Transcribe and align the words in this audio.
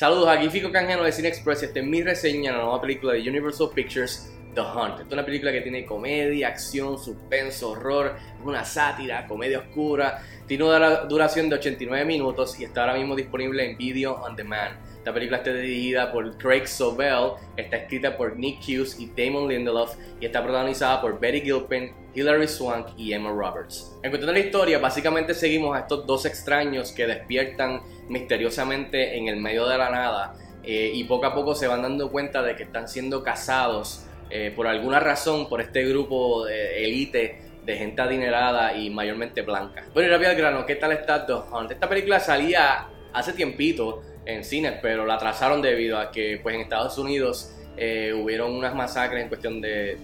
Saludos, 0.00 0.28
aquí 0.30 0.48
Fico 0.48 0.72
Canjeno 0.72 1.02
de 1.02 1.12
Cine 1.12 1.28
Express. 1.28 1.62
Esta 1.62 1.78
es 1.78 1.84
mi 1.84 2.02
reseña 2.02 2.52
de 2.52 2.56
la 2.56 2.64
nueva 2.64 2.80
película 2.80 3.12
de 3.12 3.20
Universal 3.28 3.68
Pictures, 3.74 4.32
The 4.54 4.60
Hunt. 4.60 5.00
Es 5.00 5.12
una 5.12 5.24
película 5.24 5.52
que 5.52 5.60
tiene 5.60 5.84
comedia, 5.84 6.48
acción, 6.48 6.98
suspenso, 6.98 7.70
horror, 7.70 8.16
es 8.38 8.46
una 8.46 8.64
sátira, 8.64 9.26
comedia 9.26 9.58
oscura. 9.60 10.22
Tiene 10.46 10.64
una 10.64 11.02
duración 11.02 11.48
de 11.48 11.56
89 11.56 12.04
minutos 12.04 12.58
y 12.58 12.64
está 12.64 12.82
ahora 12.82 12.94
mismo 12.94 13.14
disponible 13.14 13.64
en 13.70 13.76
Video 13.76 14.14
On 14.14 14.34
Demand. 14.34 14.76
Esta 14.98 15.14
película 15.14 15.38
está 15.38 15.52
dirigida 15.54 16.12
por 16.12 16.36
Craig 16.36 16.66
Sobel, 16.66 17.32
está 17.56 17.78
escrita 17.78 18.16
por 18.16 18.36
Nick 18.36 18.60
Hughes 18.60 19.00
y 19.00 19.10
Damon 19.16 19.48
Lindelof 19.48 19.96
y 20.20 20.26
está 20.26 20.42
protagonizada 20.42 21.00
por 21.00 21.18
Betty 21.18 21.40
Gilpin, 21.40 21.92
Hilary 22.14 22.46
Swank 22.46 22.88
y 22.98 23.12
Emma 23.14 23.30
Roberts. 23.30 23.98
En 24.02 24.10
cuanto 24.10 24.28
a 24.28 24.32
la 24.32 24.38
historia, 24.38 24.78
básicamente 24.78 25.32
seguimos 25.32 25.74
a 25.74 25.80
estos 25.80 26.06
dos 26.06 26.26
extraños 26.26 26.92
que 26.92 27.06
despiertan 27.06 27.80
misteriosamente 28.08 29.16
en 29.16 29.28
el 29.28 29.36
medio 29.36 29.66
de 29.66 29.78
la 29.78 29.88
nada 29.88 30.34
eh, 30.62 30.90
y 30.92 31.04
poco 31.04 31.26
a 31.26 31.34
poco 31.34 31.54
se 31.54 31.66
van 31.66 31.80
dando 31.80 32.10
cuenta 32.10 32.42
de 32.42 32.54
que 32.54 32.64
están 32.64 32.86
siendo 32.86 33.22
casados 33.22 34.04
eh, 34.30 34.52
por 34.54 34.66
alguna 34.66 35.00
razón 35.00 35.48
por 35.48 35.60
este 35.60 35.84
grupo 35.84 36.44
de 36.44 36.84
élite 36.84 37.42
de 37.64 37.76
gente 37.76 38.00
adinerada 38.00 38.74
y 38.74 38.90
mayormente 38.90 39.42
blanca. 39.42 39.84
Bueno, 39.92 40.08
y 40.08 40.12
rápido 40.12 40.30
al 40.30 40.36
grano, 40.36 40.66
¿qué 40.66 40.76
tal 40.76 40.92
está 40.92 41.26
The 41.26 41.34
Hunt? 41.34 41.70
Esta 41.70 41.88
película 41.88 42.20
salía 42.20 42.86
hace 43.12 43.32
tiempito 43.32 44.02
en 44.24 44.44
cines, 44.44 44.74
pero 44.80 45.06
la 45.06 45.14
atrasaron 45.14 45.60
debido 45.62 45.98
a 45.98 46.10
que 46.10 46.40
pues 46.42 46.54
en 46.54 46.62
Estados 46.62 46.96
Unidos 46.98 47.54
eh, 47.76 48.12
hubieron 48.12 48.52
unas 48.52 48.74
masacres 48.74 49.22
en 49.22 49.28
cuestión 49.28 49.60
de, 49.60 49.96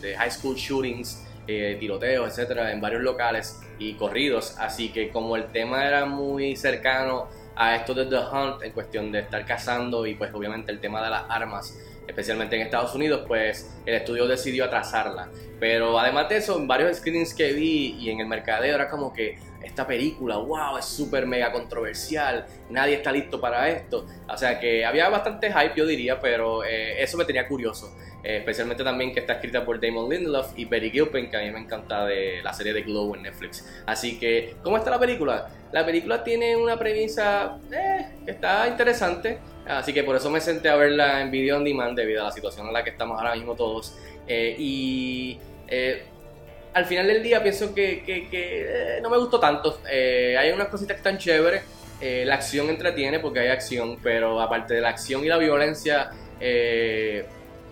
de, 0.00 0.14
high 0.16 0.30
school 0.30 0.56
shootings, 0.56 1.26
eh, 1.46 1.76
tiroteos, 1.78 2.28
etcétera, 2.28 2.72
en 2.72 2.80
varios 2.80 3.02
locales 3.02 3.60
y 3.78 3.94
corridos. 3.94 4.56
Así 4.58 4.90
que 4.90 5.10
como 5.10 5.36
el 5.36 5.46
tema 5.46 5.86
era 5.86 6.04
muy 6.06 6.56
cercano 6.56 7.28
a 7.56 7.76
esto 7.76 7.94
de 7.94 8.06
The 8.06 8.18
Hunt 8.18 8.62
en 8.62 8.72
cuestión 8.72 9.12
de 9.12 9.20
estar 9.20 9.44
cazando 9.44 10.06
y 10.06 10.14
pues 10.14 10.32
obviamente 10.34 10.72
el 10.72 10.80
tema 10.80 11.02
de 11.02 11.10
las 11.10 11.24
armas, 11.28 11.76
especialmente 12.06 12.56
en 12.56 12.62
Estados 12.62 12.94
Unidos, 12.94 13.24
pues 13.26 13.74
el 13.86 13.94
estudio 13.94 14.26
decidió 14.26 14.64
atrasarla. 14.64 15.28
Pero 15.60 15.98
además 15.98 16.28
de 16.28 16.38
eso, 16.38 16.58
en 16.58 16.66
varios 16.66 16.98
screenings 16.98 17.34
que 17.34 17.52
vi 17.52 17.96
y 17.98 18.10
en 18.10 18.20
el 18.20 18.26
mercadeo 18.26 18.74
era 18.74 18.88
como 18.88 19.12
que 19.12 19.38
esta 19.62 19.86
película, 19.86 20.36
wow, 20.36 20.76
es 20.78 20.84
súper 20.84 21.26
mega 21.26 21.50
controversial, 21.50 22.46
nadie 22.70 22.96
está 22.96 23.10
listo 23.10 23.40
para 23.40 23.68
esto. 23.68 24.06
O 24.28 24.36
sea 24.36 24.60
que 24.60 24.84
había 24.84 25.08
bastante 25.08 25.48
hype, 25.50 25.72
yo 25.74 25.86
diría, 25.86 26.20
pero 26.20 26.64
eh, 26.64 27.02
eso 27.02 27.16
me 27.16 27.24
tenía 27.24 27.48
curioso. 27.48 27.96
Eh, 28.22 28.38
especialmente 28.38 28.82
también 28.82 29.12
que 29.12 29.20
está 29.20 29.34
escrita 29.34 29.64
por 29.64 29.80
Damon 29.80 30.08
Lindelof 30.08 30.52
y 30.56 30.64
Betty 30.64 30.90
Gilpin, 30.90 31.30
que 31.30 31.36
a 31.36 31.40
mí 31.40 31.50
me 31.50 31.60
encanta 31.60 32.06
de 32.06 32.42
la 32.42 32.52
serie 32.54 32.72
de 32.72 32.82
Glow 32.82 33.14
en 33.14 33.22
Netflix. 33.22 33.66
Así 33.86 34.18
que, 34.18 34.56
¿cómo 34.62 34.78
está 34.78 34.90
la 34.90 34.98
película? 34.98 35.50
La 35.72 35.84
película 35.84 36.24
tiene 36.24 36.56
una 36.56 36.78
premisa 36.78 37.58
eh, 37.70 38.06
que 38.24 38.30
está 38.30 38.66
interesante. 38.68 39.38
Así 39.66 39.92
que 39.92 40.04
por 40.04 40.16
eso 40.16 40.30
me 40.30 40.40
senté 40.40 40.68
a 40.68 40.76
verla 40.76 41.20
en 41.22 41.30
video 41.30 41.56
on 41.56 41.64
demand 41.64 41.96
debido 41.96 42.22
a 42.22 42.24
la 42.24 42.32
situación 42.32 42.66
en 42.66 42.72
la 42.72 42.84
que 42.84 42.90
estamos 42.90 43.18
ahora 43.18 43.34
mismo 43.34 43.54
todos. 43.54 43.96
y 44.28 45.38
al 46.74 46.84
final 46.86 47.06
del 47.06 47.22
día 47.22 47.42
pienso 47.42 47.72
que, 47.74 48.02
eh, 48.06 48.98
no 49.00 49.08
me 49.08 49.16
gustó 49.16 49.38
tanto. 49.40 49.80
Eh, 49.90 50.36
hay 50.38 50.50
unas 50.50 50.68
cositas 50.68 50.96
que 50.96 50.98
están 50.98 51.18
chéveres. 51.18 51.62
Eh, 52.00 52.24
la 52.26 52.34
acción 52.34 52.68
entretiene 52.68 53.20
porque 53.20 53.40
hay 53.40 53.48
acción, 53.48 53.98
pero 54.02 54.40
aparte 54.40 54.74
de 54.74 54.80
la 54.80 54.88
acción 54.90 55.24
y 55.24 55.28
la 55.28 55.38
violencia, 55.38 56.10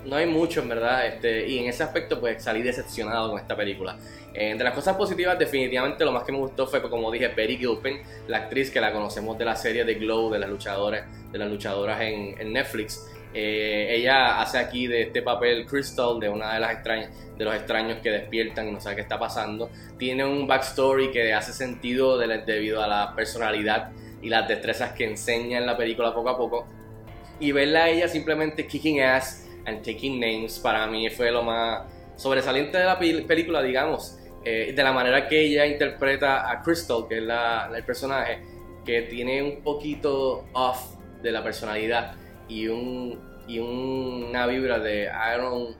no 0.05 0.17
hay 0.17 0.27
mucho 0.27 0.61
en 0.61 0.69
verdad. 0.69 1.07
Este, 1.07 1.49
y 1.49 1.59
en 1.59 1.69
ese 1.69 1.83
aspecto, 1.83 2.21
pues 2.21 2.43
salí 2.43 2.63
decepcionado 2.63 3.31
con 3.31 3.41
esta 3.41 3.57
película. 3.57 3.97
entre 4.35 4.65
las 4.65 4.75
cosas 4.75 4.97
positivas, 4.97 5.39
definitivamente 5.39 6.05
lo 6.05 6.13
más 6.13 6.25
que 6.25 6.33
me 6.33 6.39
gustó 6.39 6.67
fue, 6.67 6.81
como 6.83 7.11
dije, 7.11 7.29
Betty 7.29 7.59
Gilpin, 7.59 8.01
la 8.29 8.39
actriz 8.39 8.71
que 8.71 8.81
la 8.81 8.93
conocemos 8.93 9.37
de 9.37 9.45
la 9.45 9.57
serie 9.57 9.85
de 9.85 9.95
Glow, 9.95 10.31
de 10.31 10.39
las 10.39 10.49
luchadoras, 10.49 11.05
de 11.31 11.39
las 11.39 11.51
luchadoras 11.51 12.01
en, 12.01 12.53
Netflix. 12.53 13.09
Eh, 13.35 13.95
ella 13.97 14.41
hace 14.41 14.59
aquí 14.59 14.87
de 14.87 15.03
este 15.03 15.23
papel 15.23 15.67
Crystal, 15.67 16.19
de 16.21 16.29
una 16.29 16.55
de 16.55 16.61
las 16.61 16.73
extrañas, 16.73 17.11
de 17.37 17.45
los 17.45 17.55
extraños 17.55 17.99
que 18.03 18.11
despiertan 18.11 18.69
y 18.69 18.73
no 18.73 18.81
sabe 18.81 18.97
qué 18.97 19.03
está 19.03 19.19
pasando. 19.19 19.71
Tiene 19.99 20.25
un 20.25 20.47
backstory 20.47 21.11
que 21.11 21.33
hace 21.33 21.53
sentido 21.53 22.19
debido 22.19 22.83
a 22.83 22.87
la 22.87 23.15
personalidad 23.15 23.91
y 24.23 24.29
las 24.29 24.49
destrezas 24.49 24.93
que 24.93 25.05
enseña 25.05 25.59
en 25.59 25.67
la 25.67 25.77
película 25.77 26.15
poco 26.15 26.29
a 26.31 26.37
poco. 26.37 26.67
Y 27.41 27.53
verla 27.53 27.85
a 27.85 27.89
ella 27.89 28.07
simplemente 28.09 28.67
kicking 28.67 29.01
ass 29.01 29.42
and 29.67 29.83
taking 29.83 30.19
names 30.21 30.59
para 30.59 30.87
mí 30.87 31.09
fue 31.11 31.31
lo 31.31 31.43
más 31.43 31.83
sobresaliente 32.17 32.79
de 32.79 32.85
la 32.85 32.99
película, 32.99 33.63
digamos. 33.63 34.19
Eh, 34.45 34.73
de 34.75 34.83
la 34.83 34.93
manera 34.93 35.29
que 35.29 35.41
ella 35.41 35.67
interpreta 35.67 36.51
a 36.51 36.63
Crystal, 36.63 37.07
que 37.09 37.19
es 37.19 37.23
la, 37.23 37.71
el 37.75 37.85
personaje, 37.85 38.41
que 38.85 39.03
tiene 39.03 39.43
un 39.43 39.63
poquito 39.63 40.47
off 40.53 40.97
de 41.23 41.31
la 41.31 41.45
personalidad 41.45 42.15
y, 42.49 42.67
un, 42.67 43.21
y 43.47 43.61
una 43.61 44.47
vibra 44.47 44.81
de 44.81 45.05
I 45.05 45.39
don't, 45.41 45.77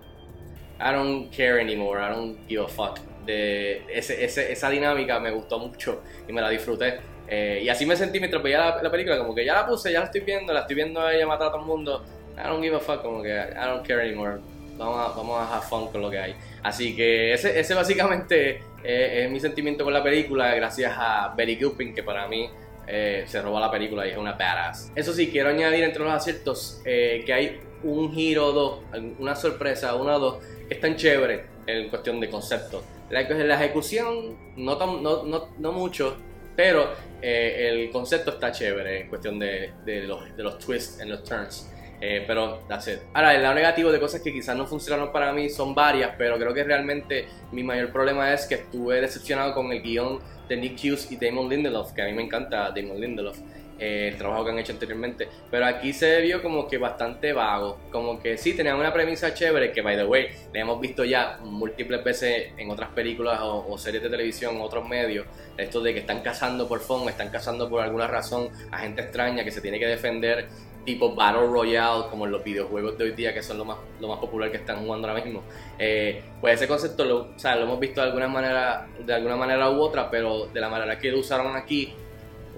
I 0.79 0.93
don't 0.93 1.35
care 1.35 1.61
anymore, 1.61 2.01
I 2.01 2.15
don't 2.15 2.49
give 2.49 2.63
a 2.63 2.69
fuck. 2.69 3.01
De 3.27 3.85
ese, 3.89 4.25
esa 4.25 4.71
dinámica 4.71 5.19
me 5.21 5.31
gustó 5.31 5.59
mucho 5.59 6.03
y 6.29 6.33
me 6.33 6.41
la 6.41 6.49
disfruté. 6.49 7.01
Eh, 7.29 7.63
y 7.65 7.69
así 7.69 7.87
me 7.87 7.97
sentí 7.97 8.19
mientras 8.19 8.43
veía 8.43 8.79
la, 8.83 8.91
película, 8.91 9.19
como 9.19 9.35
que 9.35 9.45
ya 9.45 9.55
la 9.55 9.67
puse, 9.67 9.93
ya 9.93 10.01
la 10.01 10.07
estoy 10.07 10.21
viendo, 10.21 10.53
la 10.53 10.61
estoy 10.61 10.77
viendo 10.77 11.01
a 11.01 11.15
ella 11.15 11.27
matar 11.27 11.49
a 11.49 11.51
todo 11.51 11.61
el 11.61 11.67
mundo. 11.67 12.05
I 12.37 12.49
don't 12.49 12.63
give 12.63 12.75
a 12.75 12.81
fuck, 12.81 13.03
como 13.03 13.23
que 13.23 13.31
I 13.31 13.67
don't 13.67 13.87
care 13.87 14.03
anymore. 14.03 14.41
Vamos 14.77 14.99
a, 14.99 15.17
vamos 15.17 15.39
a 15.39 15.57
have 15.57 15.67
fun 15.67 15.89
con 15.89 16.01
lo 16.01 16.11
que 16.11 16.19
hay. 16.19 16.35
Así 16.63 16.97
que 16.97 17.33
ese, 17.33 17.59
ese 17.59 17.75
básicamente 17.75 18.63
eh, 18.83 19.25
es 19.25 19.31
mi 19.31 19.39
sentimiento 19.39 19.85
con 19.85 19.93
la 19.93 20.03
película, 20.03 20.55
gracias 20.55 20.93
a 20.97 21.35
Betty 21.37 21.57
Gilpin, 21.57 21.95
que 21.95 22.03
para 22.03 22.27
mí 22.27 22.49
eh, 22.87 23.25
se 23.27 23.41
roba 23.43 23.61
la 23.61 23.71
película 23.71 24.07
y 24.07 24.11
es 24.11 24.17
una 24.17 24.33
badass. 24.33 24.93
Eso 24.95 25.13
sí, 25.13 25.31
quiero 25.31 25.51
añadir 25.51 25.85
entre 25.85 26.03
los 26.03 26.13
aciertos 26.13 26.81
eh, 26.85 27.23
que 27.25 27.33
hay 27.33 27.61
un 27.85 28.13
giro 28.13 28.47
o 28.47 28.53
dos, 28.53 28.81
una 29.19 29.37
sorpresa, 29.37 29.95
una 29.95 30.17
o 30.17 30.19
dos, 30.19 30.45
que 30.69 30.75
están 30.75 30.97
chéveres 30.97 31.43
en 31.67 31.89
cuestión 31.89 32.19
de 32.21 32.29
concepto. 32.31 32.83
La, 33.11 33.23
la 33.23 33.55
ejecución, 33.57 34.37
no, 34.57 34.79
no, 34.79 35.23
no, 35.25 35.49
no 35.59 35.73
mucho, 35.73 36.17
pero 36.57 36.93
eh, 37.21 37.69
el 37.71 37.91
concepto 37.91 38.31
está 38.31 38.53
chévere 38.53 39.03
en 39.03 39.09
cuestión 39.09 39.39
de, 39.39 39.73
de, 39.85 40.03
los, 40.03 40.37
de 40.37 40.43
los 40.43 40.59
twists 40.59 41.01
en 41.01 41.11
los 41.11 41.23
turns. 41.25 41.69
Eh, 42.05 42.25
pero 42.27 42.65
that's 42.69 42.89
it. 42.89 42.99
Ahora, 43.15 43.33
el 43.33 43.43
lado 43.43 43.55
negativo 43.55 43.93
de 43.93 44.01
cosas 44.01 44.21
que 44.23 44.33
quizás 44.33 44.57
no 44.57 44.67
funcionaron 44.67 45.13
para 45.13 45.33
mí 45.33 45.49
son 45.49 45.73
varias, 45.73 46.11
pero 46.19 46.37
creo 46.37 46.53
que 46.53 46.65
realmente 46.65 47.27
mi 47.53 47.63
mayor 47.63 47.93
problema 47.93 48.35
es 48.35 48.45
que 48.47 48.57
estuve 48.57 49.01
decepcionado 49.01 49.55
con 49.55 49.71
el 49.71 49.81
guion 49.81 50.19
de 50.49 50.57
Nick 50.57 50.81
Hughes 50.83 51.13
y 51.13 51.17
Damon 51.17 51.49
Lindelof, 51.49 51.93
que 51.93 52.03
a 52.03 52.07
mí 52.07 52.13
me 52.13 52.23
encanta 52.23 52.73
Damon 52.75 53.01
Lindelof. 53.01 53.39
Eh, 53.79 54.11
el 54.13 54.17
trabajo 54.17 54.45
que 54.45 54.51
han 54.51 54.59
hecho 54.59 54.73
anteriormente. 54.73 55.29
Pero 55.51 55.67
aquí 55.67 55.93
se 55.93 56.21
vio 56.21 56.43
como 56.43 56.69
que 56.69 56.79
bastante 56.79 57.33
vago. 57.33 57.79
Como 57.91 58.21
que 58.21 58.37
sí, 58.37 58.55
tenían 58.55 58.77
una 58.77 58.93
premisa 58.93 59.35
chévere 59.35 59.73
que, 59.73 59.81
by 59.81 59.97
the 59.97 60.05
way, 60.05 60.29
le 60.53 60.61
hemos 60.61 60.81
visto 60.81 61.05
ya 61.05 61.39
múltiples 61.43 62.05
veces 62.05 62.53
en 62.57 62.71
otras 62.71 62.91
películas 62.91 63.41
o, 63.43 63.77
series 63.79 64.03
de 64.03 64.09
televisión 64.09 64.57
o 64.61 64.63
otros 64.63 64.89
medios. 64.89 65.27
Esto 65.57 65.81
de 65.81 65.95
que 65.95 66.01
están 66.01 66.21
cazando 66.21 66.69
por 66.69 66.79
fondo, 66.81 67.09
están 67.09 67.31
cazando 67.31 67.69
por 67.69 67.83
alguna 67.83 68.07
razón 68.07 68.51
a 68.71 68.79
gente 68.79 69.03
extraña 69.03 69.43
que 69.43 69.51
se 69.51 69.61
tiene 69.61 69.81
que 69.81 69.87
defender 69.87 70.47
tipo 70.85 71.15
Battle 71.15 71.47
Royale, 71.47 72.05
como 72.11 72.27
en 72.27 72.33
los 72.33 72.43
videojuegos 72.43 72.99
de 72.99 73.05
hoy 73.05 73.13
día, 73.13 73.33
que 73.33 73.43
son 73.43 73.59
lo 73.59 73.65
más, 73.65 73.79
lo 74.01 74.09
más 74.09 74.19
popular 74.19 74.51
que 74.51 74.57
están 74.57 74.85
jugando 74.85 75.09
ahora 75.09 75.23
mismo. 75.23 75.43
Eh, 75.79 76.23
pues 76.41 76.55
ese 76.55 76.67
concepto 76.67 77.05
lo, 77.05 77.19
o 77.21 77.55
lo 77.57 77.63
hemos 77.63 77.81
visto 77.81 78.01
de 78.01 78.07
alguna 78.09 78.29
manera, 78.29 78.89
de 79.05 79.15
alguna 79.15 79.37
manera 79.37 79.71
u 79.71 79.81
otra, 79.81 80.11
pero 80.11 80.47
de 80.47 80.61
la 80.61 80.69
manera 80.69 80.99
que 80.99 81.11
lo 81.11 81.21
usaron 81.21 81.57
aquí, 81.57 81.95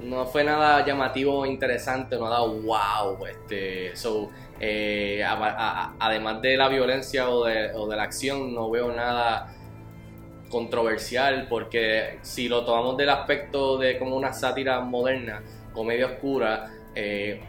no 0.03 0.27
fue 0.27 0.45
nada 0.45 0.85
llamativo 0.85 1.41
o 1.41 1.47
interesante, 1.47 2.19
nada 2.19 2.41
wow. 2.41 3.27
Este, 3.27 3.95
so, 3.97 4.31
eh, 4.59 5.23
además 5.25 6.41
de 6.43 6.57
la 6.57 6.69
violencia 6.69 7.29
o 7.29 7.45
de, 7.45 7.73
o 7.75 7.87
de 7.89 7.97
la 7.97 8.03
acción, 8.05 8.55
no 8.55 8.71
veo 8.71 8.93
nada 8.93 9.55
controversial 10.51 11.47
porque 11.49 12.19
si 12.23 12.49
lo 12.49 12.65
tomamos 12.65 12.97
del 12.97 13.11
aspecto 13.11 13.77
de 13.77 13.99
como 13.99 14.17
una 14.17 14.33
sátira 14.33 14.81
moderna, 14.81 15.43
comedia 15.73 16.07
oscura, 16.07 16.71
eh, 16.95 17.41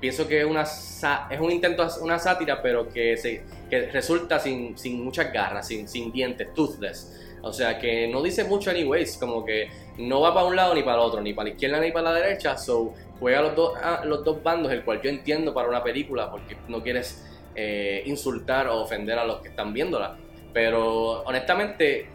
pienso 0.00 0.28
que 0.28 0.40
es, 0.40 0.46
una, 0.46 0.62
es 0.62 1.40
un 1.40 1.50
intento, 1.50 1.86
una 2.00 2.18
sátira, 2.18 2.60
pero 2.62 2.88
que, 2.88 3.16
se, 3.16 3.42
que 3.70 3.90
resulta 3.90 4.38
sin, 4.38 4.76
sin 4.76 5.02
muchas 5.04 5.32
garras, 5.32 5.66
sin, 5.68 5.88
sin 5.88 6.12
dientes, 6.12 6.52
toothless. 6.54 7.22
O 7.42 7.52
sea, 7.52 7.78
que 7.78 8.08
no 8.08 8.22
dice 8.22 8.44
mucho 8.44 8.70
anyways, 8.70 9.16
como 9.18 9.44
que 9.44 9.70
no 9.98 10.20
va 10.20 10.34
para 10.34 10.46
un 10.46 10.56
lado 10.56 10.74
ni 10.74 10.82
para 10.82 10.96
el 10.96 11.02
otro, 11.02 11.20
ni 11.20 11.32
para 11.32 11.48
la 11.48 11.54
izquierda 11.54 11.80
ni 11.80 11.92
para 11.92 12.10
la 12.10 12.20
derecha, 12.20 12.58
so 12.58 12.92
juega 13.20 13.40
los 13.40 13.54
dos, 13.54 13.72
ah, 13.82 14.02
los 14.04 14.24
dos 14.24 14.42
bandos, 14.42 14.72
el 14.72 14.84
cual 14.84 15.00
yo 15.00 15.10
entiendo 15.10 15.54
para 15.54 15.68
una 15.68 15.82
película, 15.82 16.30
porque 16.30 16.56
no 16.68 16.82
quieres 16.82 17.24
eh, 17.54 18.02
insultar 18.06 18.68
o 18.68 18.82
ofender 18.82 19.18
a 19.18 19.24
los 19.24 19.40
que 19.40 19.48
están 19.48 19.72
viéndola. 19.72 20.16
Pero 20.52 21.22
honestamente, 21.22 22.06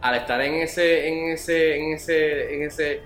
al 0.00 0.16
estar 0.16 0.40
en 0.42 0.54
ese, 0.54 1.08
en 1.08 1.30
ese, 1.30 1.76
en 1.76 1.92
ese, 1.94 2.54
en 2.54 2.62
ese 2.64 3.00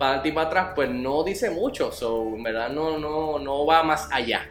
para 0.00 0.22
ti 0.22 0.32
para 0.32 0.46
atrás, 0.46 0.68
pues 0.74 0.88
no 0.88 1.22
dice 1.22 1.50
mucho. 1.50 1.92
So, 1.92 2.34
en 2.34 2.42
verdad 2.42 2.70
no, 2.70 2.96
no, 2.98 3.38
no 3.38 3.66
va 3.66 3.82
más 3.82 4.08
allá. 4.10 4.48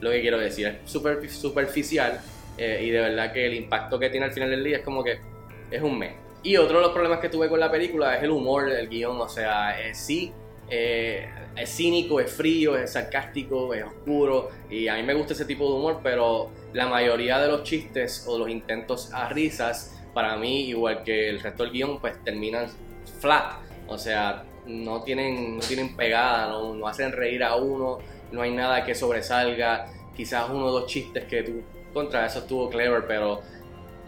Lo 0.00 0.10
que 0.12 0.20
quiero 0.20 0.38
decir 0.38 0.68
es 0.68 0.88
super, 0.88 1.28
superficial 1.28 2.20
eh, 2.56 2.84
y 2.84 2.90
de 2.90 3.00
verdad 3.00 3.32
que 3.32 3.46
el 3.46 3.54
impacto 3.54 3.98
que 3.98 4.10
tiene 4.10 4.26
al 4.26 4.32
final 4.32 4.50
del 4.50 4.62
día 4.62 4.76
es 4.76 4.84
como 4.84 5.02
que 5.02 5.18
es 5.72 5.82
un 5.82 5.98
mes. 5.98 6.12
Y 6.44 6.56
otro 6.56 6.76
de 6.76 6.84
los 6.84 6.92
problemas 6.92 7.18
que 7.18 7.28
tuve 7.28 7.48
con 7.48 7.58
la 7.58 7.68
película 7.68 8.16
es 8.16 8.22
el 8.22 8.30
humor 8.30 8.70
del 8.70 8.88
guion. 8.88 9.20
O 9.20 9.28
sea, 9.28 9.80
eh, 9.80 9.92
sí 9.92 10.32
eh, 10.70 11.28
es 11.56 11.76
cínico, 11.76 12.20
es 12.20 12.30
frío, 12.30 12.76
es 12.76 12.92
sarcástico, 12.92 13.74
es 13.74 13.82
oscuro 13.82 14.50
y 14.70 14.86
a 14.86 14.94
mí 14.94 15.02
me 15.02 15.14
gusta 15.14 15.32
ese 15.32 15.46
tipo 15.46 15.68
de 15.68 15.80
humor, 15.80 15.98
pero 16.00 16.52
la 16.74 16.86
mayoría 16.86 17.40
de 17.40 17.48
los 17.48 17.64
chistes 17.64 18.24
o 18.28 18.38
los 18.38 18.48
intentos 18.48 19.12
a 19.12 19.28
risas, 19.30 20.00
para 20.14 20.36
mí, 20.36 20.68
igual 20.68 21.02
que 21.02 21.28
el 21.28 21.40
resto 21.40 21.64
del 21.64 21.72
guion, 21.72 22.00
pues 22.00 22.22
terminan 22.22 22.68
flat, 23.18 23.56
o 23.88 23.98
sea, 23.98 24.44
no 24.66 25.02
tienen, 25.02 25.56
no 25.56 25.62
tienen 25.62 25.96
pegada, 25.96 26.48
no, 26.48 26.74
no 26.74 26.86
hacen 26.86 27.12
reír 27.12 27.42
a 27.42 27.56
uno, 27.56 27.98
no 28.30 28.42
hay 28.42 28.52
nada 28.52 28.84
que 28.84 28.94
sobresalga, 28.94 29.86
quizás 30.16 30.48
uno 30.50 30.66
o 30.66 30.72
dos 30.72 30.86
chistes 30.86 31.24
que 31.24 31.42
tú 31.42 31.62
contra 31.92 32.26
eso 32.26 32.40
estuvo 32.40 32.70
clever, 32.70 33.04
pero 33.06 33.42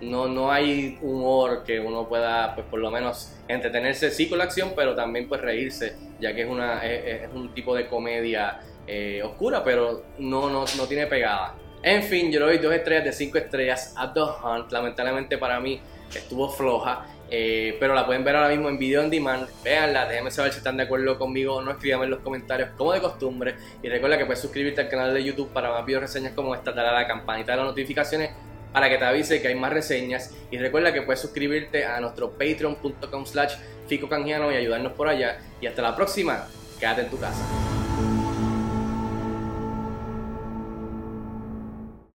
no, 0.00 0.26
no 0.26 0.50
hay 0.50 0.98
humor 1.02 1.64
que 1.64 1.80
uno 1.80 2.08
pueda, 2.08 2.54
pues 2.54 2.66
por 2.66 2.80
lo 2.80 2.90
menos, 2.90 3.32
entretenerse 3.48 4.10
sí 4.10 4.28
con 4.28 4.38
la 4.38 4.44
acción, 4.44 4.72
pero 4.74 4.94
también 4.94 5.28
pues 5.28 5.40
reírse, 5.40 5.96
ya 6.20 6.34
que 6.34 6.42
es, 6.42 6.48
una, 6.48 6.84
es, 6.84 7.28
un 7.32 7.52
tipo 7.54 7.74
de 7.74 7.86
comedia 7.86 8.60
eh, 8.86 9.22
oscura, 9.22 9.62
pero 9.62 10.04
no, 10.18 10.48
no, 10.48 10.64
no 10.76 10.86
tiene 10.86 11.06
pegada. 11.06 11.54
En 11.82 12.02
fin, 12.02 12.32
yo 12.32 12.40
le 12.40 12.46
doy 12.46 12.58
dos 12.58 12.72
estrellas 12.72 13.04
de 13.04 13.12
cinco 13.12 13.36
estrellas 13.36 13.92
a 13.96 14.12
The 14.12 14.20
Hunt. 14.20 14.72
Lamentablemente 14.72 15.36
para 15.36 15.60
mí 15.60 15.80
estuvo 16.14 16.48
floja. 16.48 17.04
Eh, 17.36 17.76
pero 17.80 17.94
la 17.94 18.06
pueden 18.06 18.22
ver 18.22 18.36
ahora 18.36 18.48
mismo 18.48 18.68
en 18.68 18.78
video 18.78 19.02
on 19.02 19.10
demand. 19.10 19.48
Veanla, 19.64 20.06
déjenme 20.06 20.30
saber 20.30 20.52
si 20.52 20.58
están 20.58 20.76
de 20.76 20.84
acuerdo 20.84 21.18
conmigo 21.18 21.56
o 21.56 21.62
no. 21.62 21.72
Escríbanme 21.72 22.04
en 22.04 22.12
los 22.12 22.20
comentarios 22.20 22.68
como 22.76 22.92
de 22.92 23.00
costumbre. 23.00 23.56
Y 23.82 23.88
recuerda 23.88 24.16
que 24.16 24.24
puedes 24.24 24.40
suscribirte 24.40 24.82
al 24.82 24.88
canal 24.88 25.12
de 25.12 25.24
YouTube 25.24 25.52
para 25.52 25.68
más 25.68 25.84
video 25.84 25.98
reseñas 25.98 26.32
como 26.32 26.54
esta. 26.54 26.70
Dale 26.70 26.90
a 26.90 26.92
la 26.92 27.08
campanita 27.08 27.50
de 27.52 27.58
las 27.58 27.66
notificaciones 27.66 28.30
para 28.72 28.88
que 28.88 28.98
te 28.98 29.04
avise 29.04 29.42
que 29.42 29.48
hay 29.48 29.56
más 29.56 29.72
reseñas. 29.72 30.32
Y 30.52 30.58
recuerda 30.58 30.92
que 30.92 31.02
puedes 31.02 31.20
suscribirte 31.20 31.84
a 31.84 31.98
nuestro 31.98 32.30
patreon.com 32.30 33.26
slash 33.26 33.54
ficocangiano 33.88 34.52
y 34.52 34.54
ayudarnos 34.54 34.92
por 34.92 35.08
allá. 35.08 35.38
Y 35.60 35.66
hasta 35.66 35.82
la 35.82 35.96
próxima, 35.96 36.46
quédate 36.78 37.00
en 37.00 37.10
tu 37.10 37.18
casa. 37.18 37.73